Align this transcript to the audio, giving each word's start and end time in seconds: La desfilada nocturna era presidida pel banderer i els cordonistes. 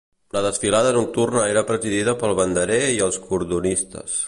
La 0.35 0.41
desfilada 0.45 0.93
nocturna 0.95 1.43
era 1.51 1.63
presidida 1.67 2.17
pel 2.23 2.35
banderer 2.41 2.81
i 2.97 2.99
els 3.09 3.23
cordonistes. 3.31 4.19